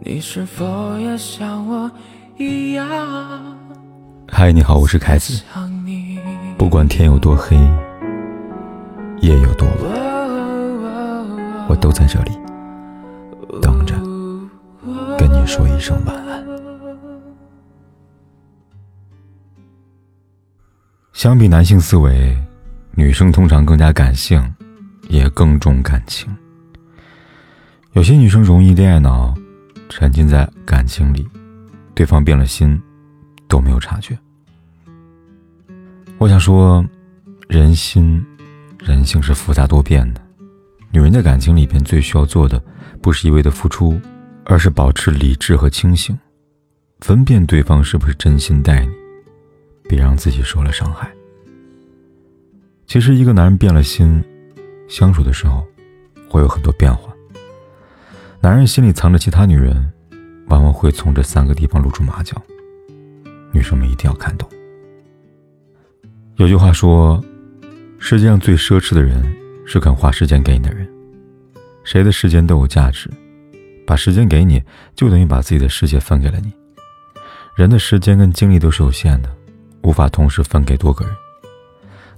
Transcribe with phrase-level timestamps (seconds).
[0.00, 1.90] 你是否也像我
[2.36, 2.86] 一样？
[4.28, 5.42] 嗨，你好，我是凯子。
[6.56, 7.56] 不管天有多黑，
[9.20, 9.90] 夜有多晚，
[11.68, 12.30] 我都在这里
[13.60, 13.96] 等着
[15.18, 16.46] 跟你说一声晚安。
[21.12, 22.38] 相比男性思维，
[22.92, 24.40] 女生通常更加感性，
[25.08, 26.28] 也更重感情。
[27.92, 29.34] 有些女生容易恋爱脑，
[29.88, 31.26] 沉浸在感情里，
[31.94, 32.80] 对方变了心
[33.46, 34.18] 都没有察觉。
[36.18, 36.84] 我想说，
[37.48, 38.24] 人心、
[38.78, 40.20] 人性是复杂多变的。
[40.90, 42.62] 女人在感情里边最需要做的，
[43.02, 44.00] 不是一味的付出，
[44.44, 46.18] 而是保持理智和清醒，
[47.00, 48.92] 分辨对方是不是真心待你，
[49.88, 51.10] 别让自己受了伤害。
[52.86, 54.24] 其实，一个男人变了心，
[54.88, 55.62] 相处的时候
[56.28, 57.12] 会有很多变化。
[58.40, 59.92] 男人心里藏着其他女人，
[60.46, 62.40] 往往会从这三个地方露出马脚。
[63.52, 64.48] 女生们一定要看懂。
[66.36, 67.22] 有句话说
[67.98, 69.20] ：“世界上最奢侈的人
[69.66, 70.88] 是肯花时间给你的人。”
[71.82, 73.10] 谁的时间都有价值，
[73.84, 74.62] 把时间给你，
[74.94, 76.52] 就等于把自己的世界分给了你。
[77.56, 79.28] 人的时间跟精力都是有限的，
[79.82, 81.12] 无法同时分给多个人。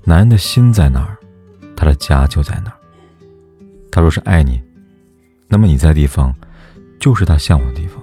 [0.05, 1.17] 男人的心在哪儿，
[1.75, 2.77] 他的家就在哪儿。
[3.91, 4.61] 他若是爱你。
[5.53, 6.33] 那么你在的地方，
[7.01, 8.01] 就是他向往的地方。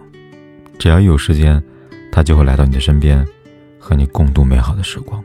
[0.78, 1.64] 只要一有时间，
[2.12, 3.26] 他就会来到你的身边，
[3.80, 5.24] 和你共度美好的时光。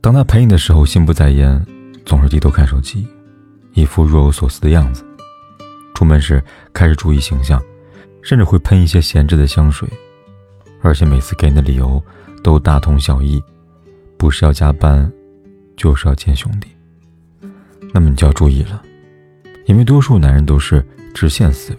[0.00, 1.64] 当他陪你的时候，心不在焉，
[2.04, 3.06] 总是低头看手机，
[3.72, 5.04] 一副若有所思的样子。
[5.94, 7.62] 出门时开始注意形象，
[8.20, 9.88] 甚至会喷一些闲置的香水，
[10.82, 12.02] 而且每次给你的理由
[12.42, 13.40] 都大同小异，
[14.18, 15.10] 不是要加班，
[15.76, 16.68] 就是要见兄弟。
[17.92, 18.82] 那么你就要注意了。
[19.70, 21.78] 因为多数男人都是直线思维，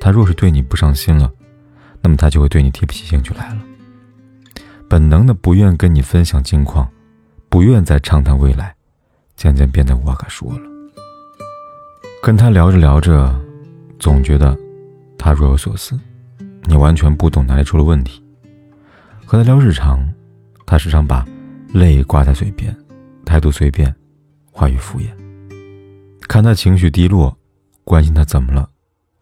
[0.00, 1.30] 他若是对你不上心了，
[2.00, 3.60] 那么他就会对你提不起兴趣来了。
[4.88, 6.88] 本能的不愿跟你分享近况，
[7.50, 8.74] 不愿再畅谈未来，
[9.36, 10.60] 渐渐变得无话可说了。
[12.22, 13.38] 跟他聊着聊着，
[13.98, 14.56] 总觉得
[15.18, 16.00] 他若有所思，
[16.64, 18.24] 你完全不懂哪里出了问题。
[19.26, 20.02] 和他聊日常，
[20.64, 21.26] 他时常把
[21.74, 22.74] 泪挂在嘴边，
[23.26, 23.94] 态度随便，
[24.50, 25.10] 话语敷衍。
[26.28, 27.36] 看他情绪低落，
[27.84, 28.68] 关心他怎么了，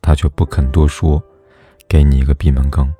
[0.00, 1.22] 他却不肯多说，
[1.88, 2.90] 给你一个闭门羹。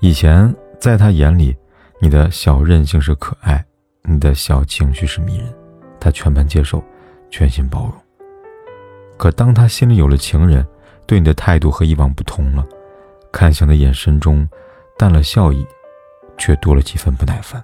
[0.00, 1.54] 以前在他眼里，
[2.00, 3.64] 你的小任性是可爱，
[4.02, 5.54] 你的小情绪是迷人，
[6.00, 6.82] 他全盘接受，
[7.30, 7.92] 全心包容。
[9.18, 10.66] 可当他心里有了情人，
[11.06, 12.66] 对你的态度和以往不同了，
[13.30, 14.48] 看向的眼神中
[14.96, 15.66] 淡了笑意，
[16.38, 17.62] 却多了几分不耐烦。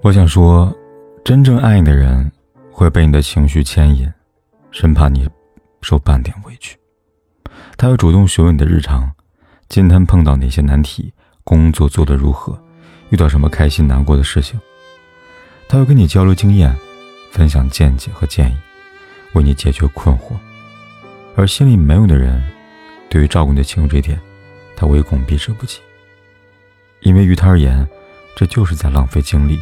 [0.00, 0.74] 我想说，
[1.22, 2.32] 真正爱你的人。
[2.78, 4.08] 会被你的情绪牵引，
[4.70, 5.28] 生怕你
[5.82, 6.78] 受半点委屈。
[7.76, 9.10] 他会主动询问你的日常，
[9.68, 11.12] 今天碰到哪些难题，
[11.42, 12.56] 工作做得如何，
[13.10, 14.60] 遇到什么开心难过的事情。
[15.68, 16.72] 他会跟你交流经验，
[17.32, 18.56] 分享见解和建议，
[19.32, 20.36] 为你解决困惑。
[21.34, 22.40] 而心里没有的人，
[23.10, 24.20] 对于照顾你的情绪这点，
[24.76, 25.80] 他唯恐避之不及。
[27.00, 27.84] 因为于他而言，
[28.36, 29.58] 这就是在浪费精力，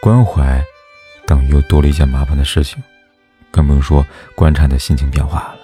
[0.00, 0.64] 关怀。
[1.30, 2.82] 等于又多了一件麻烦的事情，
[3.52, 4.04] 更不用说
[4.34, 5.56] 观察的心情变化了。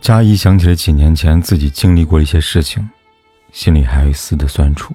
[0.00, 2.90] 佳怡想起了几年前自己经历过一些事情，
[3.52, 4.92] 心里还有一丝的酸楚。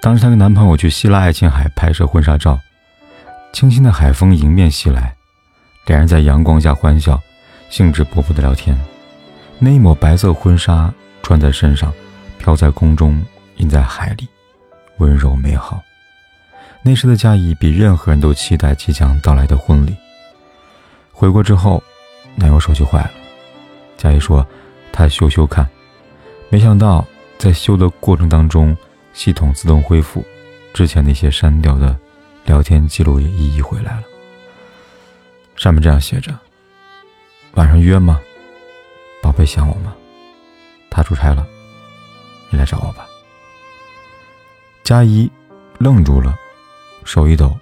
[0.00, 2.58] 当时她跟男朋友去希腊爱琴海拍摄婚纱照，
[3.52, 5.14] 清新的海风迎面袭来，
[5.84, 7.20] 两人在阳光下欢笑，
[7.68, 8.74] 兴致勃勃的聊天。
[9.58, 10.90] 那一抹白色婚纱
[11.22, 11.92] 穿在身上，
[12.38, 13.22] 飘在空中，
[13.56, 14.26] 印在海里，
[14.96, 15.82] 温柔美好。
[16.82, 19.94] 那时的佳怡比任何人都期待即将到来的婚礼。
[21.12, 21.82] 回国之后，
[22.34, 23.10] 男友手机坏了，
[23.98, 24.46] 佳怡说
[24.90, 25.68] 他修修看，
[26.48, 28.74] 没想到在修的过程当中，
[29.12, 30.24] 系统自动恢复，
[30.72, 31.94] 之前那些删掉的
[32.46, 34.04] 聊天记录也一一回来了。
[35.56, 36.32] 上面这样写着
[37.56, 38.18] ：“晚上约吗？
[39.22, 39.94] 宝贝想我吗？
[40.88, 41.46] 他出差了，
[42.48, 43.06] 你来找我吧。”
[44.82, 45.30] 佳怡
[45.76, 46.34] 愣住了。
[47.04, 47.56] 手一抖，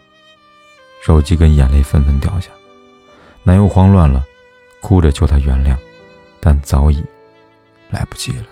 [1.02, 2.50] 手机跟眼泪纷纷掉下，
[3.42, 4.24] 男友慌乱了，
[4.80, 5.76] 哭着求她原谅，
[6.40, 7.04] 但早已
[7.90, 8.44] 来不及了。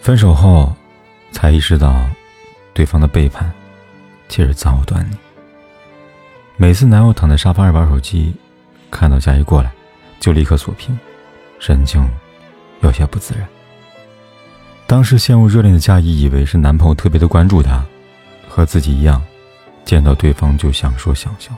[0.00, 0.74] 分手后，
[1.32, 2.08] 才意识到
[2.72, 3.52] 对方的背叛，
[4.28, 5.16] 其实早有端倪。
[6.56, 8.34] 每次男友躺在沙发上玩手机，
[8.90, 9.70] 看到佳怡过来，
[10.20, 10.98] 就立刻锁屏，
[11.58, 12.08] 神情
[12.80, 13.46] 有些不自然。
[14.86, 17.84] 当时陷入热恋的佳怡以为是男朋友特别的关注她。
[18.56, 19.22] 和自己一样，
[19.84, 21.52] 见到对方就想说想笑。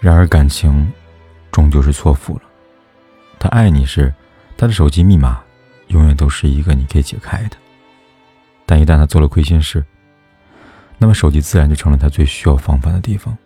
[0.00, 0.92] 然而感情
[1.52, 2.42] 终究是错付了，
[3.38, 4.12] 他爱你时，
[4.56, 5.40] 他的手机密码
[5.86, 7.56] 永远都是一个你可以解开的。
[8.66, 9.84] 但一旦他做了亏心事，
[10.98, 13.38] 那么手机自然就成了他最需要防范的地方，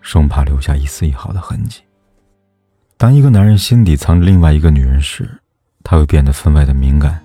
[0.00, 1.82] 生怕留下一丝一毫的痕迹。
[2.96, 5.28] 当一个男人心底藏着另外一个女人时，
[5.82, 7.22] 他会变得分外的敏感，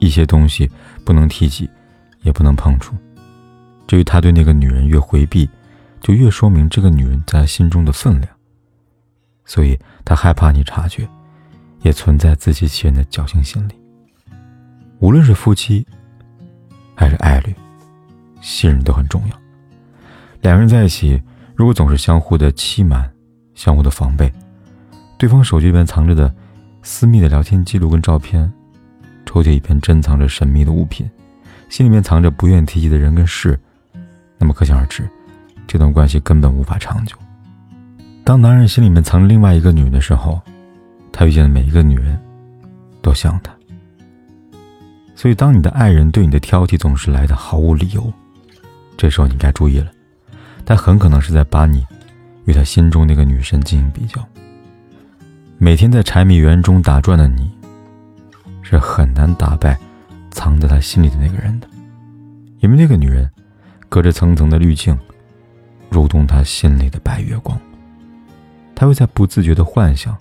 [0.00, 0.68] 一些东西
[1.04, 1.70] 不能提及，
[2.24, 2.96] 也不能碰触。
[3.86, 5.48] 至于他对那个女人越回避，
[6.00, 8.28] 就越说明这个女人在他心中的分量。
[9.44, 11.08] 所以他害怕你察觉，
[11.82, 13.74] 也存在自欺欺人的侥幸心理。
[14.98, 15.86] 无论是夫妻。
[16.96, 17.52] 还是爱侣，
[18.40, 19.36] 信任都很重要。
[20.42, 21.20] 两个人在一起，
[21.56, 23.12] 如果总是相互的欺瞒、
[23.52, 24.32] 相互的防备，
[25.18, 26.32] 对方手机里边藏着的
[26.82, 28.48] 私密的聊天记录跟照片，
[29.26, 31.10] 抽屉里边珍藏着神秘的物品，
[31.74, 33.58] 心里面藏着不愿提及的人跟事，
[34.38, 35.10] 那么可想而知，
[35.66, 37.16] 这段关系根本无法长久。
[38.22, 40.40] 当男人心里面藏着另外一个女人的时候，
[41.10, 42.16] 他遇见的每一个女人，
[43.02, 43.52] 都像她。
[45.16, 48.12] 所以，当你的爱人对你的挑剔总是来的毫无理由，
[48.96, 49.90] 这时候你该注意了，
[50.64, 51.84] 他很可能是在把你
[52.44, 54.24] 与他心中那个女神进行比较。
[55.58, 57.50] 每天在柴米油盐中打转的你，
[58.62, 59.76] 是很难打败
[60.34, 61.68] 藏在他心里的那个人的，
[62.58, 63.30] 因为那个女人
[63.88, 64.98] 隔着层层的滤镜，
[65.88, 67.58] 如同他心里的白月光。
[68.74, 70.14] 他会在不自觉的幻想，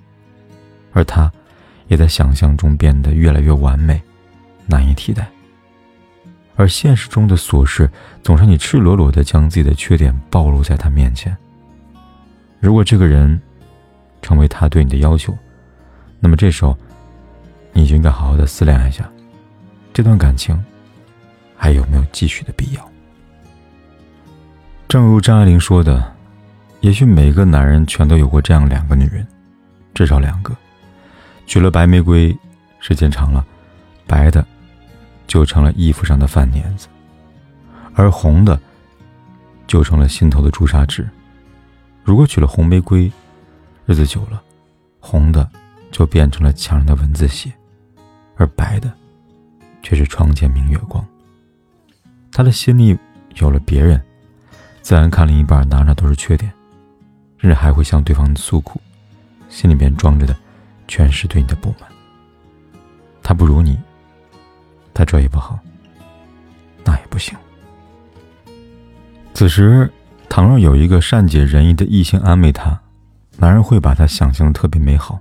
[0.94, 1.30] 而他
[1.88, 4.02] 也在想象中变得越来越完美。
[4.66, 5.28] 难以替代，
[6.56, 7.90] 而现实中的琐事
[8.22, 11.36] 总让你赤裸裸的将自己的缺点暴露在他面前。
[12.62, 13.42] 如果这个人
[14.22, 15.38] 成为他对你的要求，
[16.22, 16.78] 那么这时候
[17.74, 19.04] 你就应该好好的思量一下，
[19.94, 20.62] 这段感情
[21.56, 22.92] 还有没有继续的必要。
[24.88, 26.14] 正如张爱玲说的，
[26.82, 29.26] 也许每个男人全都有过这样两个女人，
[29.94, 30.56] 至少两个。
[31.46, 32.36] 娶了白玫瑰，
[32.80, 33.46] 时间长了，
[34.08, 34.46] 白的。
[35.26, 36.88] 就成了衣服上的饭粘子，
[37.96, 38.60] 而红的
[39.66, 41.10] 就成了心头的朱砂痣。
[42.04, 43.12] 如果娶了红玫瑰，
[43.86, 44.44] 日子久了，
[45.00, 45.50] 红的
[45.92, 47.52] 就变成了墙上的蚊子血，
[48.36, 48.94] 而白的
[49.84, 51.06] 却是窗前明月光。
[52.32, 52.98] 他的心里
[53.36, 54.02] 有了别人，
[54.82, 56.52] 自然看另一半哪哪都是缺点，
[57.38, 58.82] 甚至还会向对方诉苦，
[59.50, 60.36] 心里面装着的
[60.88, 61.88] 全是对你的不满。
[63.22, 63.78] 他不如你。
[64.96, 65.58] 他这也不好，
[66.84, 67.36] 那也不行。
[69.34, 69.92] 此时，
[70.30, 72.80] 倘若有一个善解人意的异性安慰他，
[73.38, 75.20] 男人会把他想象的特别美好。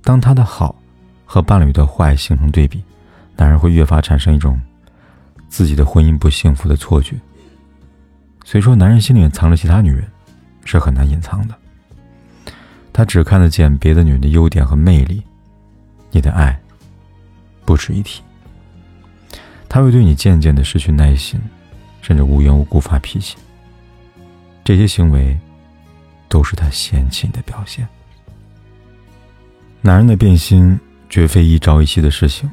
[0.00, 0.76] 当他的好
[1.24, 2.80] 和伴侣的坏形成对比，
[3.38, 4.60] 男人会越发产生一种
[5.48, 7.16] 自己的婚姻不幸福的错觉。
[8.44, 10.06] 所以说，男人心里面藏着其他女人，
[10.64, 11.54] 是很难隐藏的。
[12.92, 15.22] 他只看得见别的女人的优点和魅力，
[16.10, 16.58] 你的爱
[17.64, 18.20] 不值一提。
[19.68, 21.40] 他会对你渐渐的失去耐心，
[22.00, 23.36] 甚至无缘无故发脾气。
[24.64, 25.38] 这些行为，
[26.28, 27.86] 都是他嫌弃你的表现。
[29.80, 32.50] 男人的变心绝非一朝一夕的事情，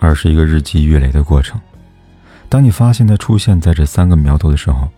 [0.00, 1.60] 而是一个日积月累的过程。
[2.48, 4.88] 当你发现他出现在这三个苗头的时候，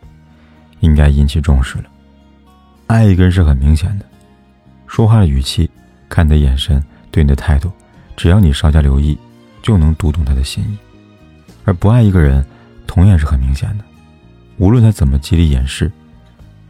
[0.81, 1.85] 应该引起重视了。
[2.87, 4.07] 爱一个人是很明显的，
[4.87, 5.69] 说话的语气、
[6.09, 7.71] 看的眼神、对你的态度，
[8.17, 9.19] 只要你稍加留意，
[9.61, 10.79] 就能读懂他的心意。
[11.65, 12.45] 而不爱一个人，
[12.87, 13.85] 同样是很明显的，
[14.57, 15.91] 无论他怎么极力掩饰，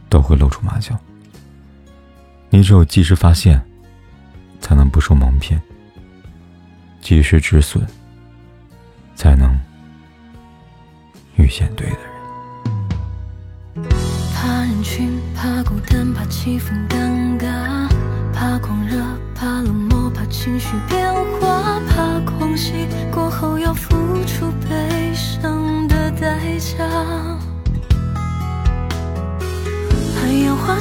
[0.09, 0.97] 都会露出马脚。
[2.49, 3.61] 你只有及时发现，
[4.59, 5.59] 才能不受蒙骗；
[7.01, 7.85] 及时止损，
[9.23, 9.57] 才能
[11.37, 13.87] 遇见对的人。
[14.35, 17.87] 怕人群，怕孤单，怕气氛尴尬，
[18.33, 19.01] 怕狂热，
[19.33, 23.57] 怕冷漠，怕情绪变化，怕空隙过后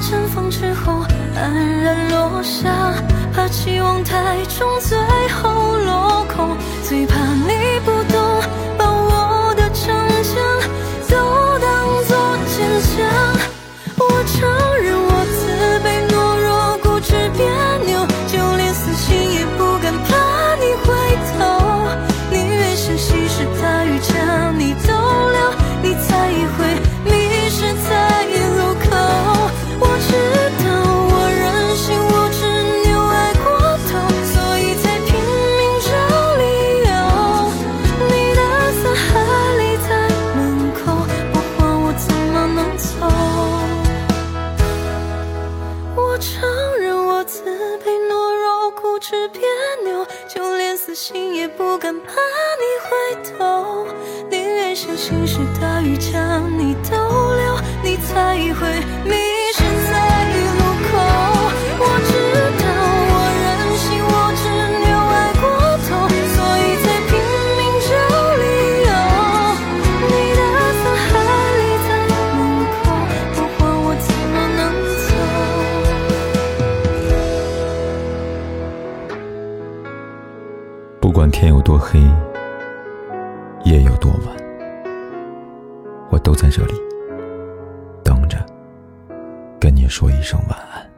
[0.02, 1.04] 绽放之后
[1.36, 2.92] 黯然落下，
[3.32, 7.16] 怕期望太重最后落空，最怕
[7.46, 8.42] 你不懂，
[55.26, 56.96] 是大雨将你逗
[57.34, 58.60] 留，你才会
[59.04, 59.14] 迷
[59.54, 59.92] 失在
[60.32, 60.38] 路
[60.82, 60.90] 口。
[61.78, 62.10] 我知
[62.58, 62.64] 道
[63.08, 63.44] 我任
[63.78, 64.42] 性，我执
[64.84, 65.42] 拗爱过
[65.88, 65.90] 头，
[66.34, 67.10] 所以才拼
[67.56, 67.90] 命找
[68.42, 68.44] 理
[68.82, 68.90] 由。
[70.08, 70.40] 你的
[70.82, 71.10] 伞还
[71.56, 72.10] 立在门
[72.82, 72.84] 口，
[73.34, 74.60] 不还我怎么能
[75.06, 75.10] 走？
[81.00, 82.00] 不管天有多黑，
[83.64, 84.36] 夜有多晚，
[86.22, 86.74] 都在这里
[88.04, 88.38] 等着，
[89.60, 90.91] 跟你说一声晚安。